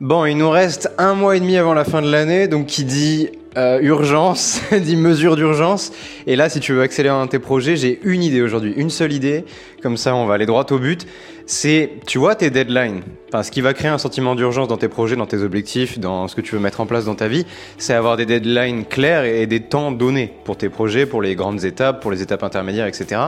Bon, 0.00 0.24
il 0.26 0.36
nous 0.36 0.48
reste 0.48 0.92
un 0.96 1.14
mois 1.14 1.36
et 1.36 1.40
demi 1.40 1.56
avant 1.56 1.74
la 1.74 1.82
fin 1.82 2.00
de 2.00 2.08
l'année, 2.08 2.46
donc 2.46 2.66
qui 2.66 2.84
dit 2.84 3.30
euh, 3.56 3.80
urgence, 3.82 4.60
dit 4.72 4.94
mesure 4.94 5.34
d'urgence. 5.34 5.90
Et 6.28 6.36
là, 6.36 6.48
si 6.48 6.60
tu 6.60 6.72
veux 6.72 6.82
accélérer 6.82 7.16
un 7.16 7.26
tes 7.26 7.40
projets, 7.40 7.74
j'ai 7.74 7.98
une 8.04 8.22
idée 8.22 8.40
aujourd'hui, 8.40 8.72
une 8.76 8.90
seule 8.90 9.12
idée. 9.12 9.44
Comme 9.82 9.96
ça, 9.96 10.14
on 10.14 10.24
va 10.24 10.34
aller 10.34 10.46
droit 10.46 10.64
au 10.70 10.78
but. 10.78 11.04
C'est, 11.46 11.94
tu 12.06 12.18
vois, 12.18 12.36
tes 12.36 12.50
deadlines. 12.50 13.02
Enfin, 13.26 13.42
ce 13.42 13.50
qui 13.50 13.60
va 13.60 13.74
créer 13.74 13.90
un 13.90 13.98
sentiment 13.98 14.36
d'urgence 14.36 14.68
dans 14.68 14.76
tes 14.76 14.86
projets, 14.86 15.16
dans 15.16 15.26
tes 15.26 15.42
objectifs, 15.42 15.98
dans 15.98 16.28
ce 16.28 16.36
que 16.36 16.42
tu 16.42 16.54
veux 16.54 16.60
mettre 16.60 16.80
en 16.80 16.86
place 16.86 17.06
dans 17.06 17.16
ta 17.16 17.26
vie, 17.26 17.44
c'est 17.76 17.94
avoir 17.94 18.16
des 18.16 18.24
deadlines 18.24 18.84
clairs 18.84 19.24
et 19.24 19.48
des 19.48 19.58
temps 19.58 19.90
donnés 19.90 20.32
pour 20.44 20.56
tes 20.56 20.68
projets, 20.68 21.06
pour 21.06 21.22
les 21.22 21.34
grandes 21.34 21.64
étapes, 21.64 22.00
pour 22.00 22.12
les 22.12 22.22
étapes 22.22 22.44
intermédiaires, 22.44 22.86
etc. 22.86 23.20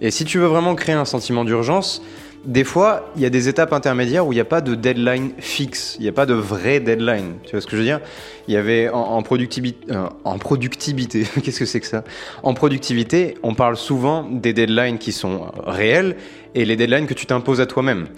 Et 0.00 0.12
si 0.12 0.24
tu 0.24 0.38
veux 0.38 0.46
vraiment 0.46 0.76
créer 0.76 0.94
un 0.94 1.06
sentiment 1.06 1.44
d'urgence, 1.44 2.02
des 2.44 2.64
fois, 2.64 3.10
il 3.16 3.22
y 3.22 3.26
a 3.26 3.30
des 3.30 3.48
étapes 3.48 3.72
intermédiaires 3.72 4.26
où 4.26 4.32
il 4.32 4.36
n'y 4.36 4.40
a 4.40 4.46
pas 4.46 4.60
de 4.60 4.74
deadline 4.74 5.32
fixe, 5.38 5.96
il 5.98 6.02
n'y 6.02 6.08
a 6.08 6.12
pas 6.12 6.26
de 6.26 6.34
vrai 6.34 6.80
deadline. 6.80 7.36
Tu 7.44 7.52
vois 7.52 7.60
ce 7.60 7.66
que 7.66 7.72
je 7.72 7.78
veux 7.78 7.86
dire? 7.86 8.00
Il 8.48 8.54
y 8.54 8.56
avait 8.56 8.88
en, 8.90 9.22
productivité, 9.22 9.92
euh, 9.92 10.08
en 10.24 10.38
productivité, 10.38 11.26
qu'est-ce 11.42 11.58
que 11.58 11.64
c'est 11.64 11.80
que 11.80 11.86
ça? 11.86 12.04
En 12.42 12.54
productivité, 12.54 13.36
on 13.42 13.54
parle 13.54 13.76
souvent 13.76 14.24
des 14.24 14.52
deadlines 14.52 14.98
qui 14.98 15.12
sont 15.12 15.52
réels 15.66 16.16
et 16.54 16.64
les 16.64 16.76
deadlines 16.76 17.06
que 17.06 17.14
tu 17.14 17.26
t'imposes 17.26 17.60
à 17.60 17.66
toi-même. 17.66 18.08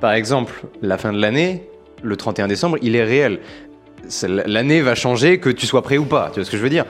Par 0.00 0.12
exemple, 0.12 0.64
la 0.82 0.98
fin 0.98 1.12
de 1.12 1.20
l'année, 1.20 1.68
le 2.02 2.16
31 2.16 2.48
décembre, 2.48 2.78
il 2.82 2.96
est 2.96 3.04
réel. 3.04 3.40
L'année 4.22 4.82
va 4.82 4.94
changer 4.94 5.38
que 5.38 5.50
tu 5.50 5.66
sois 5.66 5.82
prêt 5.82 5.98
ou 5.98 6.04
pas. 6.04 6.30
Tu 6.32 6.40
vois 6.40 6.44
ce 6.44 6.50
que 6.50 6.56
je 6.56 6.62
veux 6.62 6.70
dire? 6.70 6.84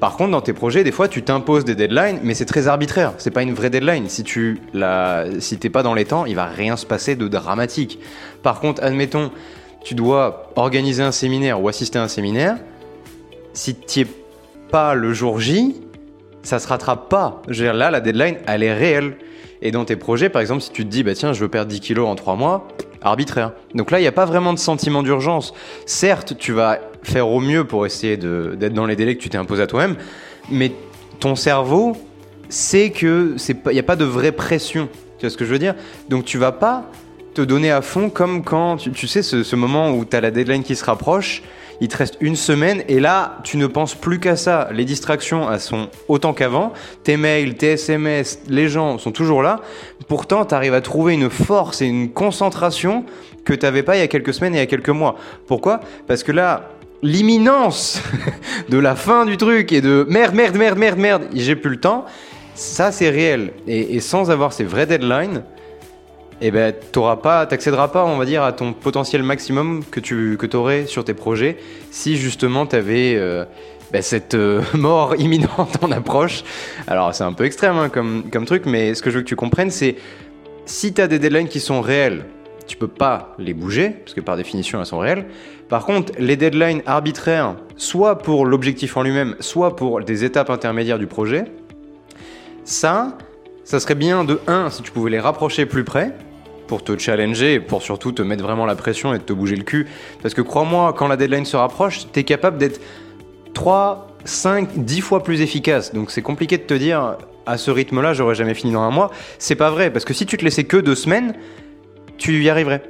Par 0.00 0.16
contre, 0.16 0.32
dans 0.32 0.40
tes 0.40 0.52
projets, 0.52 0.84
des 0.84 0.92
fois, 0.92 1.08
tu 1.08 1.22
t'imposes 1.22 1.64
des 1.64 1.74
deadlines, 1.74 2.18
mais 2.22 2.34
c'est 2.34 2.44
très 2.44 2.68
arbitraire. 2.68 3.14
C'est 3.18 3.30
pas 3.30 3.42
une 3.42 3.54
vraie 3.54 3.70
deadline. 3.70 4.08
Si 4.08 4.22
tu 4.22 4.60
la, 4.72 5.24
si 5.38 5.56
t'es 5.58 5.70
pas 5.70 5.82
dans 5.82 5.94
les 5.94 6.04
temps, 6.04 6.26
il 6.26 6.34
va 6.34 6.46
rien 6.46 6.76
se 6.76 6.84
passer 6.84 7.16
de 7.16 7.28
dramatique. 7.28 7.98
Par 8.42 8.60
contre, 8.60 8.82
admettons, 8.82 9.30
tu 9.82 9.94
dois 9.94 10.50
organiser 10.56 11.02
un 11.02 11.12
séminaire 11.12 11.62
ou 11.62 11.68
assister 11.68 11.98
à 11.98 12.02
un 12.02 12.08
séminaire. 12.08 12.56
Si 13.52 13.74
tu 13.74 14.00
es 14.00 14.06
pas 14.70 14.94
le 14.94 15.12
jour 15.12 15.40
J, 15.40 15.76
ça 16.42 16.58
se 16.58 16.68
rattrape 16.68 17.08
pas. 17.08 17.42
Je 17.48 17.64
là, 17.64 17.90
la 17.90 18.00
deadline, 18.00 18.36
elle 18.46 18.62
est 18.62 18.74
réelle. 18.74 19.16
Et 19.62 19.70
dans 19.70 19.84
tes 19.84 19.96
projets, 19.96 20.28
par 20.28 20.42
exemple, 20.42 20.60
si 20.60 20.70
tu 20.70 20.84
te 20.84 20.90
dis, 20.90 21.02
bah 21.02 21.14
tiens, 21.14 21.32
je 21.32 21.40
veux 21.40 21.48
perdre 21.48 21.70
10 21.70 21.80
kilos 21.80 22.06
en 22.06 22.14
3 22.16 22.36
mois, 22.36 22.68
arbitraire. 23.00 23.52
Donc 23.74 23.90
là, 23.90 23.98
il 23.98 24.02
n'y 24.02 24.08
a 24.08 24.12
pas 24.12 24.26
vraiment 24.26 24.52
de 24.52 24.58
sentiment 24.58 25.02
d'urgence. 25.02 25.54
Certes, 25.86 26.36
tu 26.36 26.52
vas 26.52 26.80
faire 27.06 27.28
au 27.28 27.40
mieux 27.40 27.64
pour 27.64 27.86
essayer 27.86 28.16
d'être 28.16 28.74
dans 28.74 28.86
les 28.86 28.96
délais 28.96 29.16
que 29.16 29.22
tu 29.22 29.30
t'es 29.30 29.38
imposé 29.38 29.62
à 29.62 29.66
toi-même, 29.66 29.96
mais 30.50 30.72
ton 31.20 31.36
cerveau 31.36 31.96
sait 32.48 32.90
que 32.90 33.36
il 33.48 33.72
n'y 33.72 33.78
a 33.78 33.84
pas 33.84 33.96
de 33.96 34.04
vraie 34.04 34.32
pression. 34.32 34.88
Tu 35.18 35.26
vois 35.26 35.30
ce 35.30 35.36
que 35.36 35.44
je 35.44 35.50
veux 35.50 35.58
dire? 35.58 35.74
Donc 36.08 36.24
tu 36.24 36.38
vas 36.38 36.52
pas 36.52 36.90
te 37.34 37.42
donner 37.42 37.70
à 37.70 37.82
fond 37.82 38.10
comme 38.10 38.44
quand, 38.44 38.76
tu, 38.76 39.08
sais, 39.08 39.22
ce, 39.22 39.56
moment 39.56 39.90
où 39.90 40.04
tu 40.04 40.16
as 40.16 40.20
la 40.20 40.30
deadline 40.30 40.62
qui 40.62 40.76
se 40.76 40.84
rapproche, 40.84 41.42
il 41.80 41.88
te 41.88 41.96
reste 41.96 42.16
une 42.20 42.36
semaine 42.36 42.84
et 42.88 43.00
là, 43.00 43.38
tu 43.42 43.56
ne 43.56 43.66
penses 43.66 43.96
plus 43.96 44.20
qu'à 44.20 44.36
ça. 44.36 44.68
Les 44.72 44.84
distractions, 44.84 45.50
elles 45.52 45.60
sont 45.60 45.88
autant 46.06 46.32
qu'avant. 46.32 46.72
Tes 47.02 47.16
mails, 47.16 47.56
tes 47.56 47.72
SMS, 47.72 48.38
les 48.48 48.68
gens 48.68 48.98
sont 48.98 49.10
toujours 49.10 49.42
là. 49.42 49.60
Pourtant, 50.06 50.44
tu 50.44 50.54
arrives 50.54 50.74
à 50.74 50.80
trouver 50.80 51.14
une 51.14 51.30
force 51.30 51.82
et 51.82 51.86
une 51.86 52.12
concentration 52.12 53.04
que 53.44 53.52
tu 53.52 53.66
n'avais 53.66 53.82
pas 53.82 53.96
il 53.96 54.00
y 54.00 54.02
a 54.02 54.08
quelques 54.08 54.32
semaines 54.32 54.54
et 54.54 54.58
il 54.58 54.60
y 54.60 54.62
a 54.62 54.66
quelques 54.66 54.88
mois. 54.90 55.16
Pourquoi? 55.48 55.80
Parce 56.06 56.22
que 56.22 56.30
là, 56.30 56.70
l'imminence 57.04 58.02
de 58.70 58.78
la 58.78 58.96
fin 58.96 59.26
du 59.26 59.36
truc 59.36 59.72
et 59.72 59.80
de 59.80 60.06
merde, 60.08 60.34
merde, 60.34 60.56
merde, 60.56 60.78
merde, 60.78 60.98
merde, 60.98 61.22
j'ai 61.34 61.54
plus 61.54 61.70
le 61.70 61.80
temps, 61.80 62.06
ça 62.54 62.90
c'est 62.90 63.10
réel. 63.10 63.52
Et, 63.68 64.00
sans 64.00 64.30
avoir 64.30 64.52
ces 64.52 64.64
vrais 64.64 64.86
deadlines, 64.86 65.44
eh 66.40 66.50
ben, 66.50 66.74
t'auras 66.92 67.16
pas, 67.16 67.46
t'accéderas 67.46 67.88
pas, 67.88 68.04
on 68.04 68.16
va 68.16 68.24
dire, 68.24 68.42
à 68.42 68.52
ton 68.52 68.72
potentiel 68.72 69.22
maximum 69.22 69.84
que 69.84 70.00
tu 70.00 70.36
que 70.38 70.56
aurais 70.56 70.86
sur 70.86 71.04
tes 71.04 71.14
projets 71.14 71.58
si 71.90 72.16
justement 72.16 72.66
tu 72.66 72.74
avais 72.74 73.14
euh, 73.16 73.44
ben, 73.92 74.02
cette 74.02 74.34
euh, 74.34 74.62
mort 74.74 75.14
imminente 75.16 75.76
en 75.82 75.92
approche. 75.92 76.42
Alors 76.86 77.14
c'est 77.14 77.24
un 77.24 77.34
peu 77.34 77.44
extrême 77.44 77.76
hein, 77.76 77.90
comme, 77.90 78.24
comme 78.32 78.46
truc, 78.46 78.64
mais 78.64 78.94
ce 78.94 79.02
que 79.02 79.10
je 79.10 79.16
veux 79.16 79.22
que 79.22 79.28
tu 79.28 79.36
comprennes, 79.36 79.70
c'est 79.70 79.96
si 80.64 80.94
tu 80.94 81.02
as 81.02 81.06
des 81.06 81.18
deadlines 81.18 81.48
qui 81.48 81.60
sont 81.60 81.82
réels, 81.82 82.24
tu 82.66 82.78
peux 82.78 82.88
pas 82.88 83.34
les 83.38 83.52
bouger, 83.52 83.90
parce 83.90 84.14
que 84.14 84.22
par 84.22 84.38
définition 84.38 84.80
elles 84.80 84.86
sont 84.86 84.98
réelles. 84.98 85.26
Par 85.68 85.86
contre, 85.86 86.12
les 86.18 86.36
deadlines 86.36 86.82
arbitraires, 86.86 87.56
soit 87.76 88.18
pour 88.18 88.46
l'objectif 88.46 88.96
en 88.96 89.02
lui-même, 89.02 89.36
soit 89.40 89.76
pour 89.76 90.00
des 90.02 90.24
étapes 90.24 90.50
intermédiaires 90.50 90.98
du 90.98 91.06
projet, 91.06 91.44
ça, 92.64 93.18
ça 93.64 93.80
serait 93.80 93.94
bien 93.94 94.24
de 94.24 94.40
1 94.46 94.70
si 94.70 94.82
tu 94.82 94.90
pouvais 94.90 95.10
les 95.10 95.20
rapprocher 95.20 95.66
plus 95.66 95.84
près, 95.84 96.12
pour 96.66 96.82
te 96.82 96.96
challenger, 96.98 97.60
pour 97.60 97.82
surtout 97.82 98.12
te 98.12 98.22
mettre 98.22 98.42
vraiment 98.42 98.66
la 98.66 98.74
pression 98.74 99.14
et 99.14 99.18
te 99.18 99.32
bouger 99.32 99.56
le 99.56 99.64
cul. 99.64 99.86
Parce 100.22 100.34
que 100.34 100.40
crois-moi, 100.40 100.94
quand 100.96 101.08
la 101.08 101.16
deadline 101.16 101.44
se 101.44 101.56
rapproche, 101.56 102.06
tu 102.12 102.20
es 102.20 102.24
capable 102.24 102.58
d'être 102.58 102.80
3, 103.52 104.08
5, 104.24 104.84
10 104.84 105.00
fois 105.00 105.22
plus 105.22 105.42
efficace. 105.42 105.92
Donc 105.92 106.10
c'est 106.10 106.22
compliqué 106.22 106.56
de 106.56 106.62
te 106.62 106.74
dire, 106.74 107.16
à 107.46 107.58
ce 107.58 107.70
rythme-là, 107.70 108.14
j'aurais 108.14 108.34
jamais 108.34 108.54
fini 108.54 108.72
dans 108.72 108.80
un 108.80 108.90
mois. 108.90 109.10
C'est 109.38 109.56
pas 109.56 109.70
vrai, 109.70 109.90
parce 109.90 110.04
que 110.04 110.14
si 110.14 110.26
tu 110.26 110.36
te 110.36 110.44
laissais 110.44 110.64
que 110.64 110.76
deux 110.76 110.94
semaines, 110.94 111.34
tu 112.16 112.42
y 112.42 112.48
arriverais. 112.48 112.82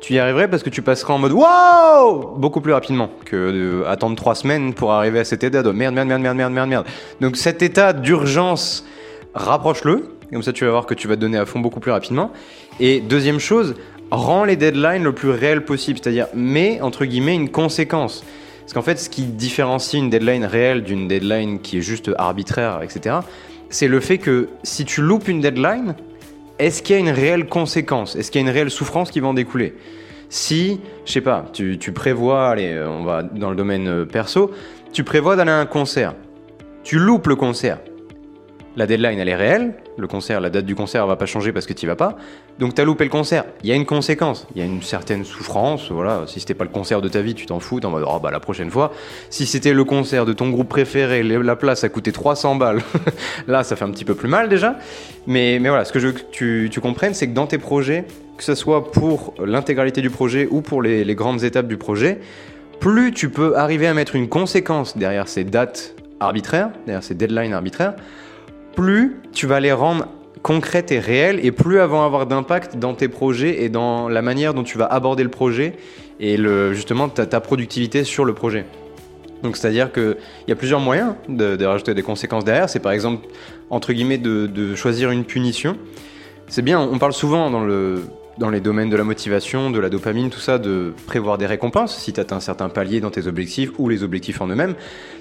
Tu 0.00 0.14
y 0.14 0.18
arriverais 0.18 0.48
parce 0.48 0.62
que 0.62 0.70
tu 0.70 0.82
passeras 0.82 1.14
en 1.14 1.18
mode 1.18 1.32
wow 1.32 2.36
beaucoup 2.36 2.60
plus 2.60 2.72
rapidement 2.72 3.10
que 3.24 3.84
attendre 3.86 4.16
trois 4.16 4.34
semaines 4.34 4.74
pour 4.74 4.92
arriver 4.92 5.18
à 5.18 5.24
cet 5.24 5.42
état 5.42 5.62
de 5.62 5.70
merde, 5.70 5.94
merde, 5.94 6.08
merde, 6.08 6.22
merde, 6.22 6.36
merde, 6.36 6.52
merde, 6.52 6.68
merde. 6.68 6.86
Donc 7.20 7.36
cet 7.36 7.62
état 7.62 7.92
d'urgence, 7.92 8.84
rapproche-le. 9.34 10.14
Comme 10.32 10.42
ça, 10.42 10.52
tu 10.52 10.64
vas 10.64 10.70
voir 10.70 10.86
que 10.86 10.94
tu 10.94 11.08
vas 11.08 11.16
te 11.16 11.20
donner 11.20 11.38
à 11.38 11.46
fond 11.46 11.58
beaucoup 11.58 11.80
plus 11.80 11.90
rapidement. 11.90 12.30
Et 12.80 13.00
deuxième 13.00 13.40
chose, 13.40 13.74
rends 14.10 14.44
les 14.44 14.56
deadlines 14.56 15.02
le 15.02 15.12
plus 15.12 15.30
réel 15.30 15.64
possible. 15.64 15.98
C'est-à-dire, 16.02 16.26
mets, 16.34 16.80
entre 16.82 17.04
guillemets, 17.06 17.34
une 17.34 17.50
conséquence. 17.50 18.24
Parce 18.60 18.74
qu'en 18.74 18.82
fait, 18.82 18.98
ce 18.98 19.08
qui 19.08 19.22
différencie 19.22 20.00
une 20.00 20.10
deadline 20.10 20.44
réelle 20.44 20.82
d'une 20.82 21.08
deadline 21.08 21.60
qui 21.60 21.78
est 21.78 21.82
juste 21.82 22.10
arbitraire, 22.18 22.80
etc., 22.82 23.16
c'est 23.70 23.88
le 23.88 24.00
fait 24.00 24.18
que 24.18 24.48
si 24.62 24.84
tu 24.84 25.00
loupes 25.00 25.28
une 25.28 25.40
deadline, 25.40 25.94
est-ce 26.58 26.82
qu'il 26.82 26.96
y 26.96 26.98
a 26.98 27.00
une 27.00 27.10
réelle 27.10 27.46
conséquence? 27.46 28.16
Est-ce 28.16 28.30
qu'il 28.30 28.40
y 28.40 28.44
a 28.44 28.48
une 28.48 28.52
réelle 28.52 28.70
souffrance 28.70 29.10
qui 29.10 29.20
va 29.20 29.28
en 29.28 29.34
découler? 29.34 29.74
Si, 30.28 30.80
je 31.06 31.12
sais 31.12 31.20
pas, 31.20 31.46
tu, 31.52 31.78
prévois, 31.94 32.48
allez, 32.48 32.72
euh, 32.72 32.88
on 32.88 33.04
va 33.04 33.22
dans 33.22 33.50
le 33.50 33.56
domaine 33.56 33.88
euh, 33.88 34.04
perso, 34.04 34.50
tu 34.92 35.04
prévois 35.04 35.36
d'aller 35.36 35.50
à 35.50 35.58
un 35.58 35.66
concert. 35.66 36.14
Tu 36.84 36.98
loupes 36.98 37.28
le 37.28 37.36
concert. 37.36 37.78
La 38.78 38.86
deadline, 38.86 39.18
elle 39.18 39.28
est 39.28 39.34
réelle. 39.34 39.74
Le 39.96 40.06
concert, 40.06 40.40
la 40.40 40.50
date 40.50 40.64
du 40.64 40.76
concert 40.76 41.04
va 41.08 41.16
pas 41.16 41.26
changer 41.26 41.50
parce 41.50 41.66
que 41.66 41.72
tu 41.72 41.88
vas 41.88 41.96
pas. 41.96 42.16
Donc 42.60 42.76
tu 42.76 42.80
as 42.80 42.84
loupé 42.84 43.02
le 43.02 43.10
concert. 43.10 43.44
Il 43.64 43.68
y 43.68 43.72
a 43.72 43.74
une 43.74 43.84
conséquence. 43.84 44.46
Il 44.54 44.60
y 44.60 44.62
a 44.62 44.66
une 44.66 44.82
certaine 44.82 45.24
souffrance. 45.24 45.90
Voilà. 45.90 46.22
Si 46.28 46.38
c'était 46.38 46.54
pas 46.54 46.62
le 46.62 46.70
concert 46.70 47.02
de 47.02 47.08
ta 47.08 47.20
vie, 47.20 47.34
tu 47.34 47.44
t'en 47.44 47.58
fous. 47.58 47.80
T'en 47.80 47.90
mode, 47.90 48.04
oh, 48.06 48.20
bah 48.20 48.30
la 48.30 48.38
prochaine 48.38 48.70
fois. 48.70 48.92
Si 49.30 49.46
c'était 49.46 49.72
le 49.72 49.82
concert 49.82 50.26
de 50.26 50.32
ton 50.32 50.50
groupe 50.50 50.68
préféré, 50.68 51.24
la 51.24 51.56
place 51.56 51.82
a 51.82 51.88
coûté 51.88 52.12
300 52.12 52.54
balles. 52.54 52.80
Là, 53.48 53.64
ça 53.64 53.74
fait 53.74 53.84
un 53.84 53.90
petit 53.90 54.04
peu 54.04 54.14
plus 54.14 54.28
mal 54.28 54.48
déjà. 54.48 54.76
Mais, 55.26 55.58
mais 55.60 55.70
voilà, 55.70 55.84
ce 55.84 55.92
que 55.92 55.98
je 55.98 56.06
veux 56.06 56.12
que 56.12 56.68
tu, 56.68 56.80
comprennes, 56.80 57.14
c'est 57.14 57.26
que 57.26 57.34
dans 57.34 57.48
tes 57.48 57.58
projets, 57.58 58.04
que 58.36 58.44
ce 58.44 58.54
soit 58.54 58.92
pour 58.92 59.34
l'intégralité 59.44 60.02
du 60.02 60.10
projet 60.10 60.46
ou 60.48 60.60
pour 60.60 60.82
les 60.82 61.14
grandes 61.16 61.42
étapes 61.42 61.66
du 61.66 61.78
projet, 61.78 62.20
plus 62.78 63.10
tu 63.10 63.28
peux 63.28 63.56
arriver 63.56 63.88
à 63.88 63.94
mettre 63.94 64.14
une 64.14 64.28
conséquence 64.28 64.96
derrière 64.96 65.26
ces 65.26 65.42
dates 65.42 65.96
arbitraires, 66.20 66.70
derrière 66.86 67.02
ces 67.02 67.14
deadlines 67.14 67.52
arbitraires, 67.52 67.94
plus 68.74 69.16
tu 69.32 69.46
vas 69.46 69.60
les 69.60 69.72
rendre 69.72 70.06
concrètes 70.42 70.92
et 70.92 71.00
réelles 71.00 71.44
et 71.44 71.52
plus 71.52 71.78
elles 71.78 71.88
vont 71.88 72.02
avoir 72.02 72.26
d'impact 72.26 72.76
dans 72.76 72.94
tes 72.94 73.08
projets 73.08 73.62
et 73.62 73.68
dans 73.68 74.08
la 74.08 74.22
manière 74.22 74.54
dont 74.54 74.62
tu 74.62 74.78
vas 74.78 74.86
aborder 74.86 75.22
le 75.22 75.30
projet 75.30 75.74
et 76.20 76.36
justement 76.72 77.08
ta, 77.08 77.26
ta 77.26 77.40
productivité 77.40 78.04
sur 78.04 78.24
le 78.24 78.34
projet. 78.34 78.64
Donc 79.42 79.56
c'est-à-dire 79.56 79.92
qu'il 79.92 80.16
y 80.48 80.52
a 80.52 80.56
plusieurs 80.56 80.80
moyens 80.80 81.14
de, 81.28 81.64
rajouter 81.64 81.94
des 81.94 82.02
conséquences 82.02 82.44
derrière. 82.44 82.68
C'est 82.68 82.80
par 82.80 82.92
exemple, 82.92 83.28
entre 83.70 83.92
guillemets, 83.92 84.18
de, 84.18 84.74
choisir 84.74 85.10
une 85.10 85.24
punition. 85.24 85.76
C'est 86.48 86.62
bien, 86.62 86.80
on 86.80 86.98
parle 86.98 87.12
souvent 87.12 87.50
dans, 87.50 87.64
le, 87.64 88.04
dans 88.38 88.50
les 88.50 88.60
domaines 88.60 88.88
de 88.88 88.96
la 88.96 89.04
motivation, 89.04 89.70
de 89.70 89.78
la 89.78 89.90
dopamine, 89.90 90.30
tout 90.30 90.40
ça, 90.40 90.58
de 90.58 90.94
prévoir 91.06 91.36
des 91.38 91.46
récompenses 91.46 91.96
si 91.98 92.12
tu 92.12 92.20
atteins 92.20 92.36
un 92.36 92.40
certain 92.40 92.68
palier 92.68 93.00
dans 93.00 93.10
tes 93.10 93.26
objectifs 93.26 93.70
ou 93.78 93.88
les 93.88 94.02
objectifs 94.02 94.40
en 94.40 94.48
eux-mêmes. 94.48 94.74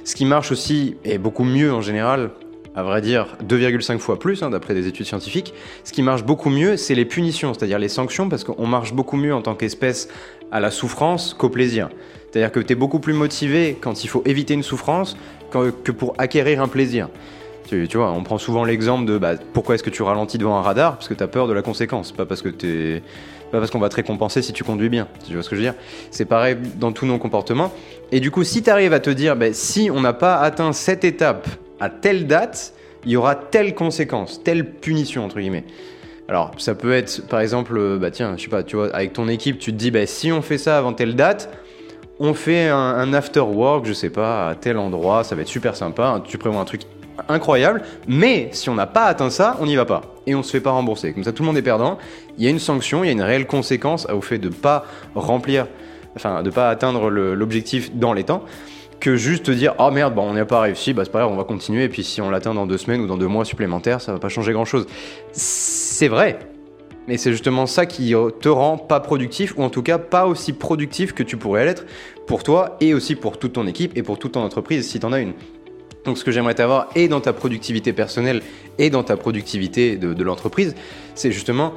Ce 0.05 0.15
qui 0.15 0.25
marche 0.25 0.51
aussi, 0.51 0.95
et 1.03 1.17
beaucoup 1.17 1.43
mieux 1.43 1.73
en 1.73 1.81
général, 1.81 2.31
à 2.77 2.83
vrai 2.83 3.01
dire 3.01 3.25
2,5 3.43 3.97
fois 3.97 4.19
plus, 4.19 4.43
hein, 4.43 4.51
d'après 4.51 4.75
des 4.75 4.87
études 4.87 5.07
scientifiques. 5.07 5.55
Ce 5.83 5.91
qui 5.91 6.03
marche 6.03 6.23
beaucoup 6.23 6.51
mieux, 6.51 6.77
c'est 6.77 6.93
les 6.93 7.05
punitions, 7.05 7.55
c'est-à-dire 7.55 7.79
les 7.79 7.89
sanctions, 7.89 8.29
parce 8.29 8.43
qu'on 8.43 8.67
marche 8.67 8.93
beaucoup 8.93 9.17
mieux 9.17 9.33
en 9.33 9.41
tant 9.41 9.55
qu'espèce 9.55 10.09
à 10.51 10.59
la 10.59 10.69
souffrance 10.69 11.33
qu'au 11.33 11.49
plaisir. 11.49 11.89
C'est-à-dire 12.29 12.51
que 12.51 12.59
tu 12.59 12.73
es 12.73 12.75
beaucoup 12.75 12.99
plus 12.99 13.13
motivé 13.13 13.75
quand 13.81 14.03
il 14.03 14.07
faut 14.07 14.21
éviter 14.25 14.53
une 14.53 14.61
souffrance 14.61 15.17
que 15.49 15.91
pour 15.91 16.13
acquérir 16.19 16.61
un 16.61 16.67
plaisir. 16.67 17.09
Tu, 17.67 17.87
vois, 17.95 18.11
on 18.11 18.21
prend 18.21 18.37
souvent 18.37 18.63
l'exemple 18.63 19.05
de 19.05 19.17
bah, 19.17 19.33
pourquoi 19.53 19.73
est-ce 19.73 19.83
que 19.83 19.89
tu 19.89 20.03
ralentis 20.03 20.37
devant 20.37 20.57
un 20.57 20.61
radar? 20.61 20.97
Parce 20.97 21.07
que 21.07 21.15
tu 21.15 21.23
as 21.23 21.27
peur 21.27 21.47
de 21.47 21.53
la 21.53 21.63
conséquence, 21.63 22.11
pas 22.11 22.27
parce 22.27 22.43
que 22.43 22.49
tu 22.49 23.01
pas 23.51 23.59
parce 23.59 23.71
qu'on 23.71 23.79
va 23.79 23.89
te 23.89 23.95
récompenser 23.95 24.41
si 24.41 24.53
tu 24.53 24.63
conduis 24.63 24.89
bien. 24.89 25.07
Tu 25.25 25.33
vois 25.33 25.41
ce 25.41 25.49
que 25.49 25.55
je 25.55 25.61
veux 25.61 25.67
dire? 25.67 25.75
C'est 26.11 26.25
pareil 26.25 26.57
dans 26.75 26.91
tous 26.91 27.07
nos 27.07 27.17
comportements. 27.17 27.73
Et 28.11 28.19
du 28.19 28.29
coup, 28.29 28.43
si 28.43 28.61
tu 28.61 28.69
arrives 28.69 28.93
à 28.93 28.99
te 28.99 29.09
dire, 29.09 29.35
bah, 29.35 29.51
si 29.51 29.89
on 29.91 30.01
n'a 30.01 30.13
pas 30.13 30.35
atteint 30.35 30.73
cette 30.73 31.03
étape 31.03 31.47
à 31.79 31.89
telle 31.89 32.27
date, 32.27 32.73
il 33.05 33.11
y 33.11 33.17
aura 33.17 33.35
telle 33.35 33.75
conséquence, 33.75 34.41
telle 34.43 34.65
punition, 34.71 35.25
entre 35.25 35.39
guillemets. 35.39 35.65
Alors, 36.29 36.51
ça 36.57 36.75
peut 36.75 36.93
être, 36.93 37.25
par 37.27 37.39
exemple, 37.39 37.77
euh, 37.77 37.97
bah 37.97 38.11
tiens, 38.11 38.35
je 38.35 38.43
sais 38.43 38.49
pas, 38.49 38.63
tu 38.63 38.75
vois, 38.75 38.93
avec 38.93 39.13
ton 39.13 39.29
équipe, 39.29 39.59
tu 39.59 39.71
te 39.71 39.77
dis, 39.77 39.91
bah 39.91 40.05
si 40.05 40.31
on 40.31 40.41
fait 40.41 40.57
ça 40.57 40.77
avant 40.77 40.91
telle 40.91 41.15
date, 41.15 41.49
on 42.19 42.33
fait 42.33 42.67
un, 42.67 43.13
after 43.13 43.41
work, 43.41 43.85
je 43.85 43.93
sais 43.93 44.09
pas, 44.09 44.49
à 44.49 44.55
tel 44.55 44.77
endroit, 44.77 45.23
ça 45.23 45.35
va 45.35 45.43
être 45.43 45.47
super 45.47 45.75
sympa, 45.75 46.21
tu 46.25 46.37
prévois 46.37 46.59
un 46.59 46.65
truc 46.65 46.81
incroyable, 47.29 47.81
mais 48.07 48.49
si 48.51 48.69
on 48.69 48.75
n'a 48.75 48.87
pas 48.87 49.05
atteint 49.05 49.29
ça, 49.29 49.57
on 49.61 49.65
n'y 49.65 49.75
va 49.75 49.85
pas. 49.85 50.01
Et 50.25 50.35
on 50.35 50.43
se 50.43 50.51
fait 50.51 50.59
pas 50.59 50.71
rembourser. 50.71 51.13
Comme 51.13 51.23
ça, 51.23 51.31
tout 51.31 51.43
le 51.43 51.47
monde 51.47 51.57
est 51.57 51.63
perdant. 51.63 51.97
Il 52.37 52.43
y 52.43 52.47
a 52.47 52.49
une 52.49 52.59
sanction, 52.59 53.03
il 53.03 53.07
y 53.07 53.09
a 53.09 53.13
une 53.13 53.21
réelle 53.21 53.47
conséquence 53.47 54.05
au 54.13 54.21
fait 54.21 54.37
de 54.37 54.49
pas 54.49 54.85
remplir, 55.15 55.67
enfin, 56.15 56.43
de 56.43 56.49
pas 56.49 56.69
atteindre 56.69 57.09
l'objectif 57.09 57.95
dans 57.95 58.13
les 58.13 58.23
temps, 58.23 58.43
que 58.99 59.15
juste 59.15 59.45
te 59.45 59.51
dire, 59.51 59.75
oh 59.79 59.91
merde, 59.91 60.15
bon, 60.15 60.23
on 60.23 60.33
n'y 60.33 60.39
a 60.39 60.45
pas 60.45 60.61
réussi, 60.61 60.93
bah 60.93 61.03
c'est 61.05 61.11
pas 61.11 61.19
grave, 61.19 61.31
on 61.31 61.37
va 61.37 61.43
continuer, 61.43 61.83
et 61.83 61.89
puis 61.89 62.03
si 62.03 62.21
on 62.21 62.29
l'atteint 62.29 62.53
dans 62.53 62.65
deux 62.65 62.77
semaines 62.77 63.01
ou 63.01 63.07
dans 63.07 63.17
deux 63.17 63.27
mois 63.27 63.45
supplémentaires, 63.45 64.01
ça 64.01 64.13
va 64.13 64.19
pas 64.19 64.29
changer 64.29 64.53
grand 64.53 64.65
chose. 64.65 64.87
C'est 65.31 66.07
vrai. 66.07 66.39
Mais 67.07 67.17
c'est 67.17 67.31
justement 67.31 67.67
ça 67.67 67.85
qui 67.85 68.13
te 68.41 68.49
rend 68.49 68.77
pas 68.77 68.99
productif, 68.99 69.53
ou 69.57 69.63
en 69.63 69.69
tout 69.69 69.81
cas 69.81 69.97
pas 69.97 70.27
aussi 70.27 70.51
productif 70.51 71.13
que 71.13 71.23
tu 71.23 71.37
pourrais 71.37 71.65
l'être 71.65 71.85
pour 72.25 72.43
toi 72.43 72.75
et 72.81 72.93
aussi 72.93 73.15
pour 73.15 73.39
toute 73.39 73.53
ton 73.53 73.65
équipe 73.65 73.97
et 73.97 74.03
pour 74.03 74.19
toute 74.19 74.33
ton 74.33 74.41
entreprise 74.41 74.87
si 74.87 74.99
tu 74.99 75.05
en 75.05 75.13
as 75.13 75.21
une. 75.21 75.33
Donc 76.03 76.17
ce 76.17 76.23
que 76.23 76.31
j'aimerais 76.31 76.53
t'avoir 76.53 76.89
et 76.95 77.07
dans 77.07 77.21
ta 77.21 77.33
productivité 77.33 77.93
personnelle 77.93 78.41
et 78.77 78.89
dans 78.89 79.03
ta 79.03 79.17
productivité 79.17 79.97
de, 79.97 80.23
l'entreprise, 80.23 80.75
c'est 81.15 81.31
justement 81.31 81.73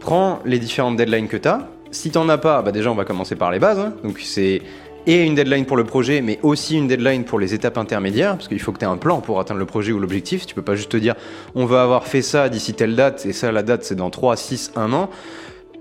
prends 0.00 0.40
les 0.44 0.58
différentes 0.58 0.96
deadlines 0.96 1.28
que 1.28 1.36
tu 1.36 1.48
as. 1.48 1.68
Si 1.90 2.10
t'en 2.10 2.28
as 2.28 2.38
pas, 2.38 2.62
bah 2.62 2.72
déjà 2.72 2.90
on 2.90 2.94
va 2.94 3.04
commencer 3.04 3.36
par 3.36 3.50
les 3.50 3.58
bases. 3.58 3.78
hein. 3.78 3.94
Donc 4.02 4.18
c'est 4.20 4.62
et 5.06 5.24
une 5.24 5.34
deadline 5.34 5.66
pour 5.66 5.76
le 5.76 5.84
projet, 5.84 6.20
mais 6.20 6.38
aussi 6.42 6.76
une 6.76 6.88
deadline 6.88 7.24
pour 7.24 7.38
les 7.38 7.54
étapes 7.54 7.78
intermédiaires, 7.78 8.36
parce 8.36 8.48
qu'il 8.48 8.60
faut 8.60 8.72
que 8.72 8.78
tu 8.78 8.84
aies 8.84 8.88
un 8.88 8.96
plan 8.96 9.20
pour 9.20 9.38
atteindre 9.40 9.60
le 9.60 9.66
projet 9.66 9.92
ou 9.92 9.98
l'objectif. 9.98 10.46
Tu 10.46 10.54
peux 10.54 10.62
pas 10.62 10.74
juste 10.74 10.90
te 10.90 10.96
dire 10.96 11.14
on 11.54 11.64
va 11.64 11.82
avoir 11.82 12.06
fait 12.06 12.22
ça 12.22 12.48
d'ici 12.48 12.74
telle 12.74 12.96
date, 12.96 13.24
et 13.26 13.32
ça 13.32 13.52
la 13.52 13.62
date 13.62 13.84
c'est 13.84 13.94
dans 13.94 14.10
3, 14.10 14.36
6, 14.36 14.72
1 14.76 14.92
an. 14.92 15.10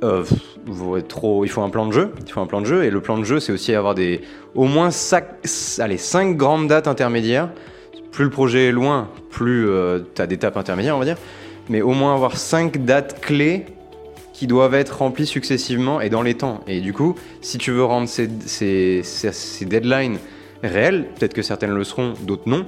Euh, 0.03 0.23
il 0.67 1.49
faut 1.49 1.61
un 1.61 1.69
plan 1.69 1.87
de 1.87 1.93
jeu. 1.93 2.11
Il 2.25 2.31
faut 2.31 2.41
un 2.41 2.47
plan 2.47 2.61
de 2.61 2.65
jeu, 2.65 2.83
et 2.83 2.89
le 2.89 3.01
plan 3.01 3.17
de 3.17 3.23
jeu 3.23 3.39
c'est 3.39 3.51
aussi 3.51 3.73
avoir 3.73 3.95
des 3.95 4.21
au 4.53 4.65
moins 4.65 4.91
5, 4.91 5.23
allez, 5.79 5.97
5 5.97 6.37
grandes 6.37 6.67
dates 6.67 6.87
intermédiaires 6.87 7.49
plus 8.15 8.23
le 8.23 8.29
projet 8.29 8.67
est 8.67 8.71
loin, 8.71 9.09
plus 9.29 9.67
tu 10.15 10.21
as 10.21 10.25
d'étapes 10.25 10.55
intermédiaires, 10.55 10.95
on 10.95 10.99
va 10.99 11.05
dire. 11.05 11.17
Mais 11.67 11.81
au 11.81 11.91
moins 11.91 12.13
avoir 12.13 12.37
5 12.37 12.85
dates 12.85 13.19
clés 13.19 13.65
qui 14.35 14.47
doivent 14.47 14.75
être 14.75 14.97
remplies 14.97 15.25
successivement 15.25 16.01
et 16.01 16.09
dans 16.09 16.21
les 16.21 16.33
temps. 16.35 16.59
Et 16.67 16.81
du 16.81 16.91
coup, 16.91 17.15
si 17.39 17.57
tu 17.57 17.71
veux 17.71 17.85
rendre 17.85 18.09
ces, 18.09 18.29
ces- 18.45 19.01
ces- 19.01 19.65
deadlines 19.65 20.17
réelles, 20.61 21.05
peut-être 21.17 21.33
que 21.33 21.41
certaines 21.41 21.71
le 21.71 21.85
seront, 21.85 22.15
d'autres 22.21 22.43
non, 22.49 22.65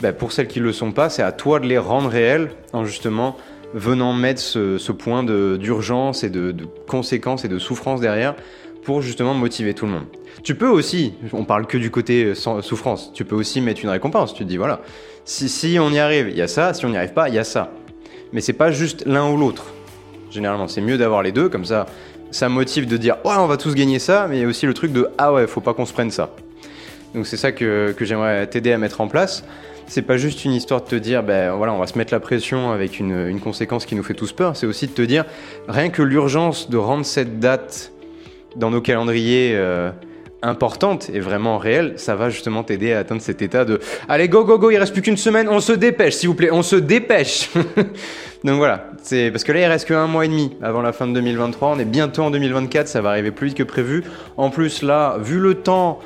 bah, 0.00 0.12
pour 0.12 0.30
celles 0.30 0.46
qui 0.46 0.60
ne 0.60 0.64
le 0.66 0.72
sont 0.72 0.92
pas, 0.92 1.10
c'est 1.10 1.22
à 1.24 1.32
toi 1.32 1.58
de 1.58 1.66
les 1.66 1.76
rendre 1.76 2.08
réelles 2.08 2.52
en 2.72 2.84
justement 2.84 3.36
venant 3.74 4.12
mettre 4.12 4.40
ce, 4.40 4.78
ce 4.78 4.92
point 4.92 5.24
d'urgence 5.24 6.22
et 6.22 6.30
de, 6.30 6.52
de 6.52 6.66
conséquences 6.86 7.44
et 7.44 7.48
de 7.48 7.58
souffrance 7.58 8.00
derrière 8.00 8.36
pour 8.84 9.02
justement 9.02 9.34
motiver 9.34 9.74
tout 9.74 9.86
le 9.86 9.92
monde. 9.92 10.06
Tu 10.44 10.54
peux 10.54 10.68
aussi, 10.68 11.14
on 11.32 11.44
parle 11.44 11.66
que 11.66 11.78
du 11.78 11.90
côté 11.90 12.26
euh, 12.26 12.34
souffrance, 12.62 13.10
tu 13.12 13.24
peux 13.24 13.34
aussi 13.34 13.60
mettre 13.60 13.80
une 13.82 13.90
récompense. 13.90 14.34
Tu 14.34 14.44
te 14.44 14.48
dis 14.48 14.56
voilà, 14.56 14.82
si, 15.24 15.48
si 15.48 15.78
on 15.80 15.90
y 15.90 15.98
arrive, 15.98 16.28
il 16.30 16.36
y 16.36 16.42
a 16.42 16.48
ça, 16.48 16.72
si 16.74 16.86
on 16.86 16.90
n'y 16.90 16.96
arrive 16.96 17.12
pas, 17.12 17.28
il 17.28 17.34
y 17.34 17.38
a 17.38 17.44
ça. 17.44 17.72
Mais 18.32 18.40
c'est 18.40 18.52
pas 18.52 18.70
juste 18.70 19.04
l'un 19.04 19.28
ou 19.28 19.36
l'autre. 19.36 19.64
Généralement, 20.30 20.68
c'est 20.68 20.80
mieux 20.80 20.98
d'avoir 20.98 21.22
les 21.22 21.32
deux, 21.32 21.48
comme 21.48 21.64
ça, 21.64 21.86
ça 22.30 22.48
motive 22.48 22.86
de 22.86 22.96
dire 22.96 23.16
ouais, 23.24 23.34
on 23.38 23.46
va 23.46 23.56
tous 23.56 23.74
gagner 23.74 23.98
ça, 23.98 24.26
mais 24.28 24.38
il 24.38 24.42
y 24.42 24.44
a 24.44 24.48
aussi 24.48 24.66
le 24.66 24.74
truc 24.74 24.92
de 24.92 25.08
ah 25.18 25.32
ouais, 25.32 25.46
faut 25.46 25.60
pas 25.60 25.74
qu'on 25.74 25.86
se 25.86 25.92
prenne 25.92 26.10
ça. 26.10 26.30
Donc 27.14 27.26
c'est 27.26 27.36
ça 27.36 27.52
que, 27.52 27.94
j'aimerais 28.00 28.46
t'aider 28.46 28.72
à 28.72 28.78
mettre 28.78 29.00
en 29.00 29.08
place. 29.08 29.44
C'est 29.86 30.02
pas 30.02 30.18
juste 30.18 30.44
une 30.44 30.52
histoire 30.52 30.82
de 30.82 30.86
te 30.86 30.96
dire 30.96 31.22
ben 31.22 31.52
voilà, 31.52 31.72
on 31.72 31.78
va 31.78 31.86
se 31.86 31.96
mettre 31.96 32.12
la 32.12 32.20
pression 32.20 32.72
avec 32.72 32.98
une, 32.98 33.26
une 33.28 33.40
conséquence 33.40 33.86
qui 33.86 33.94
nous 33.94 34.02
fait 34.02 34.14
tous 34.14 34.32
peur. 34.32 34.56
C'est 34.56 34.66
aussi 34.66 34.86
de 34.86 34.92
te 34.92 35.02
dire 35.02 35.24
rien 35.66 35.88
que 35.88 36.02
l'urgence 36.02 36.68
de 36.68 36.76
rendre 36.76 37.06
cette 37.06 37.40
date 37.40 37.92
dans 38.56 38.70
nos 38.70 38.82
calendriers 38.82 39.52
euh, 39.54 39.90
importante 40.42 41.10
et 41.12 41.20
vraiment 41.20 41.58
réelle, 41.58 41.94
ça 41.96 42.14
va 42.14 42.30
justement 42.30 42.62
t'aider 42.62 42.92
à 42.92 43.00
atteindre 43.00 43.22
cet 43.22 43.42
état 43.42 43.64
de 43.64 43.80
allez 44.08 44.28
go 44.28 44.44
go 44.44 44.58
go, 44.58 44.70
il 44.70 44.78
reste 44.78 44.92
plus 44.92 45.02
qu'une 45.02 45.16
semaine, 45.16 45.48
on 45.48 45.60
se 45.60 45.72
dépêche 45.72 46.14
s'il 46.14 46.28
vous 46.28 46.34
plaît, 46.34 46.50
on 46.52 46.62
se 46.62 46.76
dépêche. 46.76 47.50
Donc 48.44 48.58
voilà, 48.58 48.90
c'est 49.02 49.32
parce 49.32 49.42
que 49.42 49.50
là 49.50 49.60
il 49.60 49.66
reste 49.66 49.88
que 49.88 49.94
un 49.94 50.06
mois 50.06 50.24
et 50.24 50.28
demi 50.28 50.56
avant 50.62 50.80
la 50.80 50.92
fin 50.92 51.08
de 51.08 51.12
2023, 51.12 51.70
on 51.70 51.78
est 51.78 51.84
bientôt 51.84 52.22
en 52.22 52.30
2024, 52.30 52.86
ça 52.86 53.00
va 53.00 53.10
arriver 53.10 53.32
plus 53.32 53.48
vite 53.48 53.58
que 53.58 53.62
prévu. 53.64 54.04
En 54.36 54.50
plus 54.50 54.82
là, 54.82 55.16
vu 55.20 55.40
le 55.40 55.54
temps, 55.54 55.98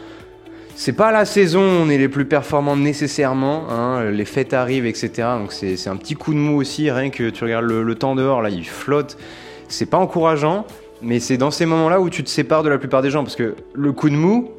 c'est 0.75 0.95
pas 0.95 1.13
la 1.13 1.27
saison 1.27 1.61
on 1.61 1.91
est 1.91 1.99
les 1.99 2.09
plus 2.09 2.25
performants 2.25 2.77
nécessairement, 2.77 3.71
hein, 3.71 4.11
les 4.11 4.25
fêtes 4.25 4.55
arrivent, 4.55 4.87
etc. 4.87 5.11
Donc 5.39 5.53
c'est 5.53 5.77
c'est 5.77 5.91
un 5.91 5.97
petit 5.97 6.15
coup 6.15 6.33
de 6.33 6.39
mou 6.39 6.59
aussi, 6.59 6.91
rien 6.91 7.11
que 7.11 7.29
tu 7.29 7.45
regardes 7.45 7.67
le, 7.67 7.83
le 7.83 7.95
temps 7.97 8.15
dehors, 8.15 8.41
là 8.41 8.49
il 8.49 8.67
flotte, 8.67 9.19
c'est 9.69 9.91
pas 9.91 9.99
encourageant, 9.99 10.65
mais 11.03 11.21
c'est 11.21 11.37
dans 11.37 11.51
ces 11.51 11.67
moments-là 11.67 12.01
où 12.01 12.11
tu 12.11 12.23
te 12.25 12.31
sépares 12.31 12.63
de 12.63 12.69
la 12.69 12.79
plupart 12.79 13.03
des 13.03 13.11
gens, 13.11 13.23
parce 13.23 13.37
que 13.37 13.55
le 13.75 13.93
coup 13.93 14.09
de 14.09 14.15
mou, 14.15 14.51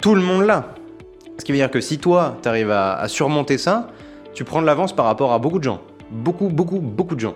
tout 0.00 0.14
le 0.14 0.22
monde 0.22 0.44
l'a. 0.44 0.74
Ce 1.38 1.44
qui 1.44 1.52
veut 1.52 1.58
dire 1.58 1.70
que 1.70 1.80
si 1.80 1.98
toi, 1.98 2.36
tu 2.42 2.48
arrives 2.48 2.70
à, 2.70 2.94
à 2.94 3.08
surmonter 3.08 3.58
ça, 3.58 3.88
tu 4.34 4.44
prends 4.44 4.60
de 4.60 4.66
l'avance 4.66 4.94
par 4.94 5.06
rapport 5.06 5.32
à 5.32 5.38
beaucoup 5.38 5.58
de 5.58 5.64
gens. 5.64 5.80
Beaucoup, 6.10 6.48
beaucoup, 6.48 6.78
beaucoup 6.78 7.14
de 7.14 7.20
gens. 7.20 7.34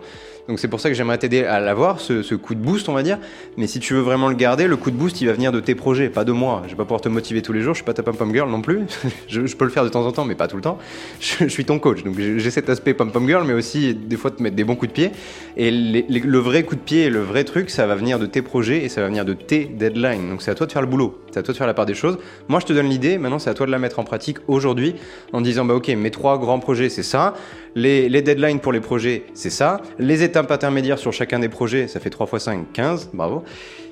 Donc 0.48 0.58
c'est 0.58 0.68
pour 0.68 0.80
ça 0.80 0.88
que 0.88 0.94
j'aimerais 0.94 1.18
t'aider 1.18 1.44
à 1.44 1.60
l'avoir, 1.60 2.00
ce, 2.00 2.34
coup 2.34 2.54
de 2.54 2.60
boost, 2.60 2.88
on 2.88 2.94
va 2.94 3.02
dire. 3.02 3.18
Mais 3.58 3.66
si 3.66 3.80
tu 3.80 3.92
veux 3.92 4.00
vraiment 4.00 4.28
le 4.28 4.34
garder, 4.34 4.66
le 4.66 4.76
coup 4.76 4.90
de 4.90 4.96
boost, 4.96 5.20
il 5.20 5.26
va 5.26 5.34
venir 5.34 5.52
de 5.52 5.60
tes 5.60 5.74
projets, 5.74 6.08
pas 6.08 6.24
de 6.24 6.32
moi. 6.32 6.62
Je 6.64 6.70
vais 6.70 6.76
pas 6.76 6.84
pouvoir 6.84 7.02
te 7.02 7.08
motiver 7.10 7.42
tous 7.42 7.52
les 7.52 7.60
jours, 7.60 7.74
je 7.74 7.78
suis 7.78 7.84
pas 7.84 7.92
ta 7.92 8.02
pom-pom 8.02 8.32
girl 8.32 8.50
non 8.50 8.62
plus. 8.62 8.80
je, 9.28 9.40
peux 9.54 9.66
le 9.66 9.70
faire 9.70 9.84
de 9.84 9.90
temps 9.90 10.06
en 10.06 10.12
temps, 10.12 10.24
mais 10.24 10.34
pas 10.34 10.48
tout 10.48 10.56
le 10.56 10.62
temps. 10.62 10.78
Je, 11.20 11.48
suis 11.48 11.66
ton 11.66 11.78
coach, 11.78 12.02
donc 12.02 12.18
j'ai 12.18 12.50
cet 12.50 12.70
aspect 12.70 12.94
pom-pom 12.94 13.26
girl, 13.26 13.44
mais 13.46 13.52
aussi 13.52 13.94
des 13.94 14.16
fois 14.16 14.30
te 14.30 14.42
mettre 14.42 14.56
des 14.56 14.64
bons 14.64 14.76
coups 14.76 14.88
de 14.88 14.94
pied. 14.94 15.10
Et 15.58 15.70
le 15.70 16.38
vrai 16.38 16.62
coup 16.62 16.76
de 16.76 16.80
pied 16.80 17.10
le 17.10 17.20
vrai 17.20 17.44
truc, 17.44 17.68
ça 17.68 17.86
va 17.86 17.94
venir 17.94 18.18
de 18.18 18.26
tes 18.26 18.40
projets 18.40 18.84
et 18.84 18.88
ça 18.88 19.02
va 19.02 19.08
venir 19.08 19.24
de 19.24 19.34
tes 19.34 19.66
deadlines. 19.66 20.30
Donc 20.30 20.40
c'est 20.40 20.50
à 20.50 20.54
toi 20.54 20.66
de 20.66 20.72
faire 20.72 20.82
le 20.82 20.88
boulot, 20.88 21.20
c'est 21.30 21.40
à 21.40 21.42
toi 21.42 21.52
de 21.52 21.58
faire 21.58 21.66
la 21.66 21.74
part 21.74 21.86
des 21.86 21.94
choses. 21.94 22.18
Moi, 22.48 22.60
je 22.60 22.66
te 22.66 22.72
donne 22.72 22.88
l'idée, 22.88 23.18
maintenant 23.18 23.38
c'est 23.38 23.50
à 23.50 23.54
toi 23.54 23.66
de 23.66 23.70
la 23.70 23.78
mettre 23.78 23.98
en 23.98 24.04
pratique 24.04 24.38
aujourd'hui 24.48 24.94
en 25.32 25.42
disant 25.42 25.64
bah 25.64 25.74
ok, 25.74 25.88
mes 25.88 26.10
trois 26.10 26.38
grands 26.38 26.58
projets, 26.58 26.88
c'est 26.88 27.02
ça. 27.02 27.34
Les 27.74 28.22
deadlines 28.22 28.57
pour 28.58 28.72
les 28.72 28.80
projets, 28.80 29.24
c'est 29.34 29.50
ça. 29.50 29.80
Les 29.98 30.22
étapes 30.22 30.50
intermédiaires 30.50 30.98
sur 30.98 31.12
chacun 31.12 31.38
des 31.38 31.48
projets, 31.48 31.88
ça 31.88 32.00
fait 32.00 32.10
3 32.10 32.28
x 32.32 32.44
5, 32.44 32.72
15, 32.72 33.10
bravo. 33.12 33.44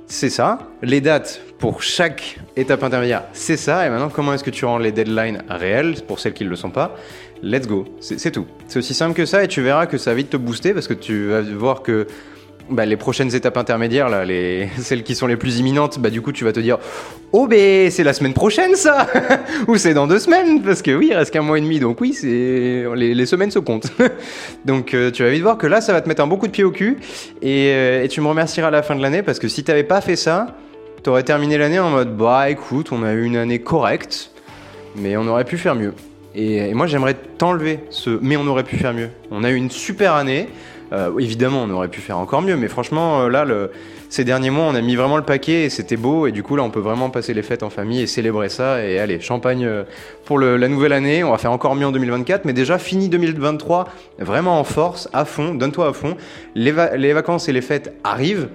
C'est 0.07 0.31
ça. 0.31 0.59
Les 0.83 1.01
dates 1.01 1.41
pour 1.59 1.83
chaque 1.83 2.39
étape 2.55 2.83
intermédiaire, 2.83 3.25
c'est 3.33 3.57
ça. 3.57 3.87
Et 3.87 3.91
maintenant, 3.91 4.09
comment 4.09 4.35
est-ce 4.35 4.45
que 4.45 4.51
tu 4.51 4.65
rends 4.65 4.79
les 4.79 4.93
deadlines 4.93 5.43
réelles 5.49 5.97
pour 6.07 6.21
celles 6.21 6.33
qui 6.33 6.45
ne 6.45 6.51
le 6.51 6.57
sont 6.57 6.71
pas? 6.71 6.95
Let's 7.43 7.67
go. 7.67 7.85
C'est 8.01 8.31
tout. 8.31 8.47
C'est 8.69 8.79
aussi 8.79 8.95
simple 8.95 9.15
que 9.15 9.27
ça 9.27 9.43
et 9.45 9.49
tu 9.49 9.63
verras 9.63 9.87
que 9.87 9.99
ça 9.99 10.11
va 10.11 10.17
vite 10.17 10.31
te 10.31 10.37
booster 10.37 10.73
parce 10.75 10.89
que 10.89 10.95
tu 10.95 11.29
vas 11.29 11.43
voir 11.43 11.83
que 11.83 12.07
bah, 12.71 12.85
les 12.85 12.97
prochaines 12.97 13.35
étapes 13.35 13.57
intermédiaires, 13.57 14.09
là, 14.09 14.25
les... 14.25 14.69
celles 14.79 15.03
qui 15.03 15.15
sont 15.15 15.27
les 15.27 15.37
plus 15.37 15.59
imminentes, 15.59 15.99
bah, 15.99 16.11
du 16.11 16.21
coup, 16.21 16.33
tu 16.33 16.45
vas 16.45 16.53
te 16.53 16.61
dire 16.61 16.79
Oh, 17.33 17.47
ben 17.47 17.91
c'est 17.91 18.05
la 18.05 18.13
semaine 18.13 18.35
prochaine, 18.35 18.75
ça 18.75 19.07
Ou 19.69 19.77
c'est 19.77 19.95
dans 19.95 20.07
deux 20.07 20.19
semaines 20.19 20.63
Parce 20.63 20.83
que 20.83 20.91
oui, 20.91 21.09
il 21.11 21.15
reste 21.15 21.33
qu'un 21.33 21.43
mois 21.43 21.59
et 21.59 21.61
demi, 21.61 21.81
donc 21.81 22.01
oui, 22.01 22.17
les, 22.23 23.27
semaines 23.27 23.51
se 23.51 23.59
comptent. 23.59 23.93
donc 24.65 24.95
euh, 24.95 25.11
tu 25.11 25.23
vas 25.23 25.31
vite 25.31 25.43
voir 25.43 25.59
que 25.59 25.67
là, 25.67 25.81
ça 25.81 25.93
va 25.93 26.01
te 26.01 26.09
mettre 26.09 26.23
un 26.23 26.27
bon 26.27 26.37
coup 26.37 26.47
de 26.47 26.53
pied 26.53 26.65
au 26.65 26.71
cul 26.71 26.99
et, 27.43 27.73
euh, 27.73 28.05
et 28.05 28.09
tu 28.09 28.21
me 28.21 28.29
remercieras 28.29 28.69
à 28.69 28.71
la 28.71 28.83
fin 28.83 28.95
de 28.95 29.03
l'année 29.03 29.23
parce 29.23 29.39
que 29.39 29.49
si 29.49 29.65
t'avais 29.65 29.83
pas 29.83 30.01
fait 30.01 30.17
ça, 30.17 30.57
t'aurais 31.03 31.25
terminé 31.25 31.59
l'année 31.59 31.79
en 31.79 31.91
mode 31.91 32.17
Bah 32.17 32.51
écoute, 32.51 32.93
on 32.93 33.03
a 33.03 33.13
eu 33.13 33.25
une 33.25 33.37
année 33.37 33.59
correcte, 33.59 34.31
mais 34.97 35.17
on 35.17 35.27
aurait 35.27 35.45
pu 35.45 35.59
faire 35.59 35.75
mieux. 35.75 35.95
Et 36.35 36.75
moi, 36.75 36.87
j'aimerais 36.87 37.15
t'enlever 37.15 37.81
ce 37.91 38.19
mais 38.21 38.37
on 38.37 38.47
aurait 38.47 38.65
pu 38.65 38.77
faire 38.77 38.93
mieux. 38.93 39.09
On 39.31 39.43
a 39.43 39.51
eu 39.51 39.55
une 39.55 39.71
super 39.71 40.15
année. 40.15 40.49
Euh, 40.93 41.19
évidemment, 41.19 41.63
on 41.65 41.71
aurait 41.71 41.89
pu 41.89 42.01
faire 42.01 42.19
encore 42.19 42.43
mieux, 42.43 42.57
mais 42.57 42.69
franchement, 42.69 43.23
euh, 43.23 43.29
là, 43.29 43.45
ces 44.09 44.23
derniers 44.23 44.51
mois, 44.51 44.67
on 44.67 44.75
a 44.77 44.81
mis 44.81 44.95
vraiment 44.95 45.17
le 45.17 45.25
paquet 45.25 45.65
et 45.65 45.71
c'était 45.71 45.97
beau. 45.97 46.27
Et 46.29 46.33
du 46.33 46.43
coup, 46.45 46.55
là, 46.55 46.63
on 46.63 46.71
peut 46.71 46.81
vraiment 46.81 47.11
passer 47.11 47.35
les 47.35 47.43
fêtes 47.43 47.63
en 47.65 47.71
famille 47.71 48.01
et 48.03 48.07
célébrer 48.07 48.49
ça. 48.49 48.85
Et 48.85 48.99
allez, 49.01 49.19
champagne 49.21 49.65
euh, 49.65 49.83
pour 50.25 50.39
la 50.39 50.69
nouvelle 50.69 50.93
année. 50.93 51.25
On 51.25 51.33
va 51.33 51.39
faire 51.39 51.51
encore 51.53 51.75
mieux 51.75 51.87
en 51.87 51.93
2024, 51.93 52.45
mais 52.45 52.53
déjà 52.53 52.79
fini 52.79 53.09
2023, 53.09 53.89
vraiment 54.21 54.61
en 54.61 54.65
force, 54.65 55.09
à 55.13 55.25
fond, 55.25 55.55
donne-toi 55.55 55.89
à 55.89 55.93
fond. 55.93 56.17
Les, 56.55 56.71
va- 56.71 56.97
les 56.97 57.13
vacances 57.13 57.49
et 57.49 57.53
les 57.53 57.63
fêtes 57.63 57.93
arrivent. 58.05 58.49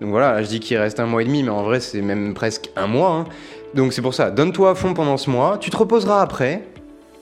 Donc 0.00 0.10
voilà, 0.10 0.32
là, 0.32 0.42
je 0.42 0.48
dis 0.48 0.60
qu'il 0.60 0.76
reste 0.78 0.98
un 1.00 1.06
mois 1.06 1.22
et 1.22 1.24
demi, 1.26 1.42
mais 1.42 1.50
en 1.50 1.62
vrai, 1.62 1.80
c'est 1.80 2.00
même 2.02 2.32
presque 2.34 2.70
un 2.76 2.86
mois. 2.86 3.10
hein. 3.10 3.24
Donc 3.74 3.92
c'est 3.92 4.02
pour 4.02 4.14
ça, 4.14 4.30
donne-toi 4.30 4.70
à 4.70 4.74
fond 4.74 4.94
pendant 4.94 5.18
ce 5.18 5.28
mois. 5.28 5.58
Tu 5.60 5.68
te 5.70 5.76
reposeras 5.76 6.22
après. 6.22 6.62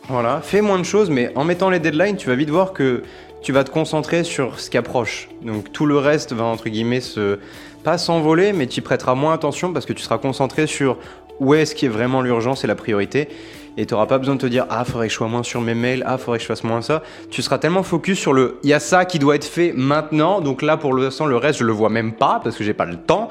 Voilà, 0.08 0.42
fais 0.42 0.60
moins 0.60 0.78
de 0.78 0.84
choses, 0.84 1.08
mais 1.08 1.32
en 1.34 1.44
mettant 1.44 1.70
les 1.70 1.78
deadlines, 1.78 2.16
tu 2.16 2.28
vas 2.28 2.34
vite 2.34 2.50
voir 2.50 2.74
que 2.74 3.02
tu 3.42 3.52
vas 3.52 3.64
te 3.64 3.70
concentrer 3.70 4.22
sur 4.22 4.60
ce 4.60 4.68
qui 4.68 4.76
approche. 4.76 5.28
Donc 5.42 5.72
tout 5.72 5.86
le 5.86 5.96
reste 5.96 6.32
va 6.32 6.44
entre 6.44 6.68
guillemets 6.68 7.00
se 7.00 7.38
pas 7.84 7.96
s'envoler, 7.96 8.52
mais 8.52 8.66
tu 8.66 8.82
prêteras 8.82 9.14
moins 9.14 9.32
attention 9.32 9.72
parce 9.72 9.86
que 9.86 9.92
tu 9.94 10.02
seras 10.02 10.18
concentré 10.18 10.66
sur 10.66 10.98
où 11.40 11.54
est-ce 11.54 11.74
qui 11.74 11.86
est 11.86 11.90
vraiment 11.90 12.20
l'urgence 12.20 12.64
et 12.64 12.66
la 12.66 12.74
priorité. 12.74 13.28
Et 13.76 13.86
tu 13.86 13.94
n'auras 13.94 14.06
pas 14.06 14.18
besoin 14.18 14.36
de 14.36 14.40
te 14.40 14.46
dire 14.46 14.66
ah 14.68 14.84
faudrait 14.84 15.06
que 15.06 15.12
je 15.12 15.16
sois 15.16 15.28
moins 15.28 15.42
sur 15.42 15.60
mes 15.60 15.74
mails, 15.74 16.04
ah 16.06 16.18
faudrait 16.18 16.38
que 16.38 16.42
je 16.42 16.48
fasse 16.48 16.64
moins 16.64 16.82
ça. 16.82 17.02
Tu 17.30 17.42
seras 17.42 17.58
tellement 17.58 17.82
focus 17.82 18.18
sur 18.18 18.34
le 18.34 18.58
il 18.62 18.70
y 18.70 18.74
a 18.74 18.80
ça 18.80 19.06
qui 19.06 19.18
doit 19.18 19.36
être 19.36 19.44
fait 19.44 19.72
maintenant. 19.74 20.40
Donc 20.40 20.60
là 20.60 20.76
pour 20.76 20.94
l'instant 20.94 21.26
le 21.26 21.36
reste 21.36 21.60
je 21.60 21.64
le 21.64 21.72
vois 21.72 21.88
même 21.88 22.12
pas 22.12 22.40
parce 22.44 22.56
que 22.56 22.64
j'ai 22.64 22.74
pas 22.74 22.84
le 22.84 22.96
temps. 22.96 23.30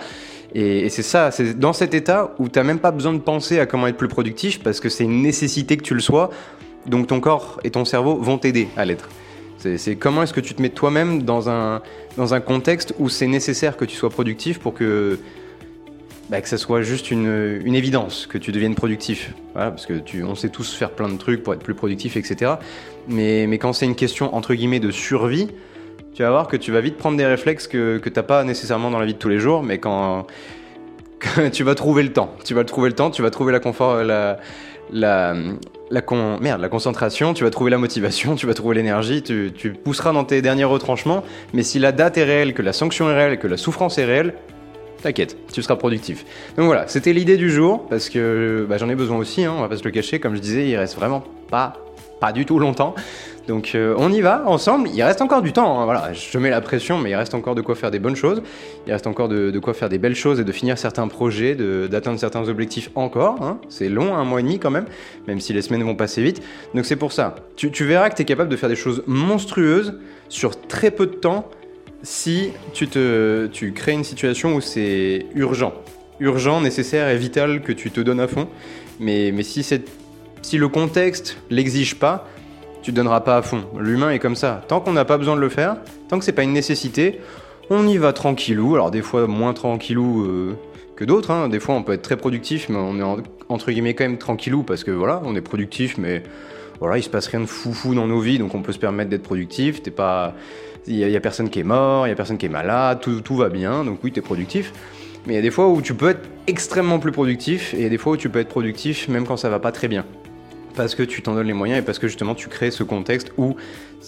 Et, 0.53 0.89
c'est 0.89 1.03
ça, 1.03 1.31
c'est 1.31 1.57
dans 1.57 1.73
cet 1.73 1.93
état 1.93 2.35
où 2.37 2.47
tu 2.47 2.59
n'as 2.59 2.63
même 2.63 2.79
pas 2.79 2.91
besoin 2.91 3.13
de 3.13 3.19
penser 3.19 3.59
à 3.59 3.65
comment 3.65 3.87
être 3.87 3.97
plus 3.97 4.07
productif 4.07 4.61
parce 4.61 4.79
que 4.79 4.89
c'est 4.89 5.03
une 5.03 5.21
nécessité 5.21 5.77
que 5.77 5.83
tu 5.83 5.93
le 5.93 5.99
sois. 5.99 6.29
Donc 6.85 7.07
ton 7.07 7.19
corps 7.19 7.59
et 7.63 7.71
ton 7.71 7.85
cerveau 7.85 8.17
vont 8.17 8.37
t'aider 8.37 8.67
à 8.77 8.85
l'être. 8.85 9.09
C'est 9.77 9.95
comment 9.95 10.23
est-ce 10.23 10.33
que 10.33 10.41
tu 10.41 10.53
te 10.53 10.61
mets 10.61 10.69
toi-même 10.69 11.23
dans 11.23 11.49
un, 11.49 11.81
dans 12.17 12.33
un 12.33 12.41
contexte 12.41 12.93
où 12.99 13.07
c'est 13.07 13.27
nécessaire 13.27 13.77
que 13.77 13.85
tu 13.85 13.95
sois 13.95 14.09
productif 14.09 14.59
pour 14.59 14.73
que, 14.73 15.19
bah, 16.29 16.41
que 16.41 16.49
ça 16.49 16.57
soit 16.57 16.81
juste 16.81 17.11
une, 17.11 17.61
une, 17.63 17.73
évidence, 17.73 18.27
que 18.27 18.37
tu 18.37 18.51
deviennes 18.51 18.75
productif. 18.75 19.33
Parce 19.53 19.85
que 19.85 19.93
tu, 19.93 20.21
on 20.23 20.35
sait 20.35 20.49
tous 20.49 20.73
faire 20.73 20.91
plein 20.91 21.07
de 21.07 21.17
trucs 21.17 21.43
pour 21.43 21.53
être 21.53 21.63
plus 21.63 21.75
productif, 21.75 22.17
etc. 22.17 22.55
Mais, 23.07 23.47
mais 23.47 23.57
quand 23.57 23.71
c'est 23.71 23.85
une 23.85 23.95
question 23.95 24.35
entre 24.35 24.53
guillemets 24.53 24.81
de 24.81 24.91
survie, 24.91 25.47
tu 26.13 26.23
vas 26.23 26.29
voir 26.29 26.47
que 26.47 26.57
tu 26.57 26.71
vas 26.71 26.81
vite 26.81 26.97
prendre 26.97 27.17
des 27.17 27.25
réflexes 27.25 27.67
que, 27.67 27.97
que 27.97 28.09
tu 28.09 28.15
n'as 28.15 28.23
pas 28.23 28.43
nécessairement 28.43 28.91
dans 28.91 28.99
la 28.99 29.05
vie 29.05 29.13
de 29.13 29.19
tous 29.19 29.29
les 29.29 29.39
jours, 29.39 29.63
mais 29.63 29.79
quand, 29.79 30.27
tu 31.51 31.63
vas 31.63 31.75
trouver 31.75 32.03
le 32.03 32.13
temps. 32.13 32.33
Tu 32.43 32.53
vas 32.53 32.63
trouver 32.63 32.89
le 32.89 32.95
temps, 32.95 33.11
tu 33.11 33.21
vas 33.21 33.29
trouver 33.29 33.51
la 33.51 33.59
confort, 33.59 34.03
la, 34.03 34.37
la, 34.91 35.35
la, 35.89 36.01
con, 36.01 36.39
merde, 36.39 36.61
la 36.61 36.69
concentration, 36.69 37.33
tu 37.33 37.43
vas 37.43 37.49
trouver 37.49 37.71
la 37.71 37.77
motivation, 37.77 38.35
tu 38.37 38.45
vas 38.45 38.53
trouver 38.53 38.75
l'énergie, 38.75 39.21
tu, 39.21 39.51
tu, 39.55 39.73
pousseras 39.73 40.13
dans 40.13 40.23
tes 40.23 40.41
derniers 40.41 40.63
retranchements, 40.63 41.23
mais 41.53 41.63
si 41.63 41.79
la 41.79 41.91
date 41.91 42.17
est 42.17 42.23
réelle, 42.23 42.53
que 42.53 42.61
la 42.61 42.73
sanction 42.73 43.09
est 43.09 43.15
réelle, 43.15 43.39
que 43.39 43.47
la 43.47 43.57
souffrance 43.57 43.97
est 43.97 44.05
réelle, 44.05 44.33
t'inquiète, 45.01 45.37
tu 45.51 45.61
seras 45.61 45.75
productif. 45.75 46.25
Donc 46.57 46.65
voilà, 46.65 46.87
c'était 46.87 47.13
l'idée 47.13 47.37
du 47.37 47.49
jour, 47.49 47.87
parce 47.89 48.09
que 48.09 48.65
bah, 48.69 48.77
j'en 48.77 48.89
ai 48.89 48.95
besoin 48.95 49.17
aussi, 49.17 49.43
hein, 49.43 49.53
on 49.57 49.61
va 49.61 49.69
pas 49.69 49.77
se 49.77 49.83
le 49.83 49.91
cacher, 49.91 50.19
comme 50.19 50.35
je 50.35 50.41
disais, 50.41 50.69
il 50.69 50.77
reste 50.77 50.95
vraiment 50.95 51.23
pas, 51.49 51.82
pas 52.23 52.31
du 52.31 52.45
tout 52.45 52.57
longtemps. 52.57 52.95
Donc 53.49 53.75
euh, 53.75 53.95
on 53.97 54.09
y 54.09 54.21
va 54.21 54.43
ensemble. 54.45 54.87
Il 54.93 55.03
reste 55.03 55.21
encore 55.21 55.41
du 55.41 55.51
temps. 55.51 55.81
Hein, 55.81 55.83
voilà, 55.83 56.13
je 56.13 56.37
mets 56.37 56.49
la 56.49 56.61
pression, 56.61 56.97
mais 56.97 57.09
il 57.09 57.15
reste 57.15 57.33
encore 57.33 57.53
de 57.53 57.61
quoi 57.61 57.75
faire 57.75 57.91
des 57.91 57.99
bonnes 57.99 58.15
choses. 58.15 58.41
Il 58.87 58.93
reste 58.93 59.07
encore 59.07 59.27
de, 59.27 59.59
quoi 59.59 59.73
faire 59.73 59.89
des 59.89 59.97
belles 59.97 60.15
choses 60.15 60.39
et 60.39 60.45
de 60.45 60.51
finir 60.53 60.77
certains 60.77 61.09
projets, 61.09 61.53
d'atteindre 61.89 62.17
certains 62.17 62.47
objectifs 62.47 62.91
encore. 62.95 63.43
Hein. 63.43 63.59
C'est 63.67 63.89
long, 63.89 64.15
un 64.15 64.23
mois 64.23 64.39
et 64.39 64.43
demi 64.43 64.57
quand 64.57 64.71
même, 64.71 64.85
même 65.27 65.41
si 65.41 65.51
les 65.51 65.61
semaines 65.61 65.83
vont 65.83 65.95
passer 65.95 66.23
vite. 66.23 66.41
Donc 66.73 66.85
c'est 66.85 66.95
pour 66.95 67.11
ça. 67.11 67.35
Tu, 67.57 67.67
verras 67.83 68.09
que 68.09 68.15
tu 68.15 68.21
es 68.21 68.25
capable 68.25 68.49
de 68.49 68.55
faire 68.55 68.69
des 68.69 68.77
choses 68.77 69.03
monstrueuses 69.05 69.99
sur 70.29 70.57
très 70.57 70.91
peu 70.91 71.05
de 71.07 71.15
temps 71.15 71.49
si 72.03 72.51
tu, 72.71 72.87
te, 72.87 73.47
tu 73.47 73.73
crées 73.73 73.91
une 73.91 74.05
situation 74.05 74.55
où 74.55 74.61
c'est 74.61 75.25
urgent. 75.35 75.73
Urgent, 76.21 76.61
nécessaire 76.61 77.09
et 77.09 77.17
vital 77.17 77.61
que 77.63 77.73
tu 77.73 77.91
te 77.91 77.99
donnes 77.99 78.21
à 78.21 78.29
fond. 78.29 78.47
Mais, 79.01 79.33
mais 79.33 79.43
si, 79.43 79.63
si 80.43 80.57
le 80.57 80.67
contexte 80.67 81.37
l'exige 81.49 81.95
pas, 81.95 82.27
tu 82.83 82.91
donneras 82.91 83.21
pas 83.21 83.37
à 83.37 83.41
fond. 83.41 83.63
L'humain 83.79 84.11
est 84.11 84.19
comme 84.19 84.35
ça. 84.35 84.61
Tant 84.67 84.81
qu'on 84.81 84.93
n'a 84.93 85.05
pas 85.05 85.17
besoin 85.17 85.35
de 85.35 85.41
le 85.41 85.49
faire, 85.49 85.77
tant 86.09 86.19
que 86.19 86.25
c'est 86.25 86.33
pas 86.33 86.43
une 86.43 86.53
nécessité, 86.53 87.21
on 87.69 87.87
y 87.87 87.97
va 87.97 88.13
tranquillou. 88.13 88.75
Alors 88.75 88.91
des 88.91 89.01
fois 89.01 89.25
moins 89.25 89.53
tranquillou 89.53 90.21
euh, 90.21 90.57
que 90.95 91.05
d'autres. 91.05 91.31
Hein. 91.31 91.47
Des 91.47 91.59
fois 91.59 91.75
on 91.75 91.83
peut 91.83 91.93
être 91.93 92.01
très 92.01 92.17
productif, 92.17 92.67
mais 92.69 92.77
on 92.77 92.99
est 92.99 93.23
entre 93.49 93.71
guillemets 93.71 93.93
quand 93.93 94.03
même 94.03 94.17
tranquillou 94.17 94.63
parce 94.63 94.83
que 94.83 94.91
voilà, 94.91 95.21
on 95.25 95.35
est 95.35 95.41
productif, 95.41 95.97
mais 95.97 96.23
voilà, 96.79 96.97
il 96.97 97.03
se 97.03 97.09
passe 97.09 97.27
rien 97.27 97.39
de 97.39 97.45
foufou 97.45 97.95
dans 97.95 98.07
nos 98.07 98.19
vies, 98.19 98.37
donc 98.37 98.53
on 98.53 98.61
peut 98.61 98.73
se 98.73 98.79
permettre 98.79 99.09
d'être 99.09 99.23
productif. 99.23 99.81
T'es 99.81 99.91
pas, 99.91 100.35
il 100.85 100.97
y, 100.97 101.15
a 101.15 101.21
personne 101.21 101.49
qui 101.49 101.59
est 101.61 101.63
mort, 101.63 102.05
il 102.05 102.09
y 102.09 102.13
a 102.13 102.15
personne 102.15 102.37
qui 102.37 102.47
est 102.47 102.49
malade, 102.49 102.99
tout, 103.01 103.21
tout 103.21 103.37
va 103.37 103.47
bien, 103.47 103.85
donc 103.85 103.99
oui, 104.03 104.11
t'es 104.11 104.19
productif. 104.19 104.73
Mais 105.25 105.33
il 105.33 105.35
y 105.37 105.39
a 105.39 105.41
des 105.41 105.51
fois 105.51 105.69
où 105.69 105.81
tu 105.81 105.93
peux 105.93 106.09
être 106.09 106.27
extrêmement 106.47 106.99
plus 106.99 107.13
productif 107.13 107.73
et 107.73 107.77
il 107.77 107.83
y 107.83 107.85
a 107.85 107.89
des 107.89 107.97
fois 107.97 108.13
où 108.13 108.17
tu 108.17 108.27
peux 108.27 108.39
être 108.39 108.49
productif 108.49 109.07
même 109.07 109.25
quand 109.25 109.37
ça 109.37 109.47
va 109.47 109.59
pas 109.59 109.71
très 109.71 109.87
bien 109.87 110.03
parce 110.75 110.95
que 110.95 111.03
tu 111.03 111.21
t'en 111.21 111.35
donnes 111.35 111.47
les 111.47 111.53
moyens 111.53 111.79
et 111.79 111.85
parce 111.85 111.99
que 111.99 112.07
justement 112.07 112.35
tu 112.35 112.49
crées 112.49 112.71
ce 112.71 112.83
contexte 112.83 113.31
où 113.37 113.55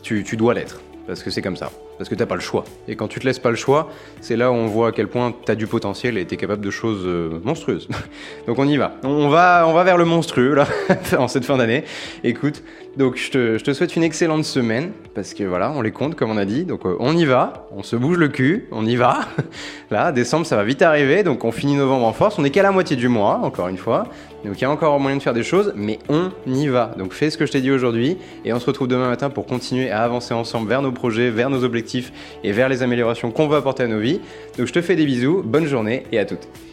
tu, 0.02 0.24
dois 0.36 0.54
l'être. 0.54 0.82
Parce 1.08 1.24
que 1.24 1.30
c'est 1.30 1.42
comme 1.42 1.58
ça. 1.58 1.72
Parce 1.98 2.10
que 2.10 2.16
t'as 2.16 2.26
pas 2.26 2.36
le 2.36 2.42
choix. 2.42 2.66
Et 2.88 2.96
quand 2.96 3.08
tu 3.08 3.20
te 3.20 3.26
laisses 3.26 3.40
pas 3.40 3.50
le 3.50 3.56
choix, 3.56 3.90
c'est 4.22 4.36
là 4.36 4.52
où 4.52 4.56
on 4.56 4.68
voit 4.68 4.90
à 4.90 4.92
quel 4.92 5.08
point 5.08 5.34
tu 5.46 5.52
as 5.52 5.56
du 5.56 5.68
potentiel 5.68 6.18
et 6.18 6.26
t'es 6.26 6.38
capable 6.38 6.64
de 6.64 6.72
choses 6.72 7.04
euh, 7.06 7.40
monstrueuses. 7.44 7.88
donc 8.48 8.60
on 8.60 8.68
y 8.68 8.78
va. 8.78 8.96
On 9.04 9.30
va, 9.30 9.66
on 9.68 9.74
va 9.74 9.84
vers 9.84 9.98
le 9.98 10.06
monstrueux 10.06 10.56
là, 10.56 10.68
en 11.18 11.28
cette 11.28 11.46
fin 11.46 11.58
d'année. 11.58 11.84
Écoute, 12.24 12.64
donc 12.98 13.18
je 13.18 13.32
te, 13.32 13.58
je 13.58 13.64
te, 13.64 13.74
souhaite 13.74 13.96
une 13.96 14.04
excellente 14.04 14.44
semaine. 14.44 14.92
Parce 15.14 15.34
que 15.34 15.44
voilà, 15.44 15.72
on 15.72 15.82
les 15.82 15.92
compte 15.92 16.16
comme 16.16 16.32
on 16.32 16.38
a 16.38 16.46
dit. 16.46 16.66
Donc 16.66 16.86
euh, 16.86 16.96
on 17.00 17.16
y 17.16 17.26
va. 17.26 17.68
On 17.72 17.84
se 17.84 17.96
bouge 17.96 18.18
le 18.18 18.28
cul. 18.28 18.68
On 18.72 18.86
y 18.86 18.96
va. 18.96 19.20
là, 19.92 20.12
décembre, 20.12 20.46
ça 20.46 20.56
va 20.56 20.64
vite 20.64 20.82
arriver. 20.82 21.24
Donc 21.24 21.44
on 21.46 21.52
finit 21.52 21.76
novembre 21.76 22.06
en 22.06 22.14
force. 22.14 22.38
On 22.40 22.44
est 22.44 22.50
qu'à 22.50 22.64
la 22.64 22.72
moitié 22.72 22.96
du 22.96 23.08
mois, 23.08 23.40
encore 23.44 23.68
une 23.70 23.78
fois. 23.78 24.08
Donc 24.46 24.60
il 24.60 24.62
y 24.62 24.66
a 24.66 24.70
encore 24.70 25.00
moyen 25.00 25.18
de 25.18 25.24
faire 25.24 25.34
des 25.34 25.44
choses, 25.44 25.74
mais 25.76 25.98
on 26.08 26.30
y 26.46 26.68
va. 26.68 26.92
Donc 26.98 27.14
fais 27.14 27.32
ce 27.32 27.38
que 27.38 27.46
je 27.48 27.52
t'ai 27.52 27.62
dit 27.62 27.72
aujourd'hui 27.72 28.18
et 28.44 28.54
on 28.54 28.60
se 28.60 28.66
retrouve 28.68 28.88
demain 28.88 29.10
matin 29.10 29.32
pour 29.32 29.48
continuer 29.48 29.90
à 29.90 30.04
avancer 30.04 30.36
ensemble 30.36 30.70
vers 30.70 30.84
nos 30.84 30.92
projets, 30.92 31.32
vers 31.32 31.50
nos 31.50 31.64
et 32.44 32.52
vers 32.52 32.70
les 32.70 32.84
améliorations 32.84 33.32
qu'on 33.32 33.48
veut 33.48 33.58
apporter 33.58 33.84
à 33.84 33.88
nos 33.88 34.00
vies. 34.00 34.20
Donc 34.58 34.68
je 34.68 34.74
te 34.74 34.82
fais 34.82 34.96
des 34.96 35.06
bisous, 35.06 35.42
bonne 35.44 35.66
journée 35.66 36.04
et 36.12 36.20
à 36.20 36.26
toutes. 36.26 36.48